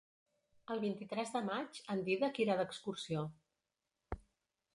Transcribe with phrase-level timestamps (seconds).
[0.75, 3.27] El vint-i-tres de maig en Dídac irà d'excursió.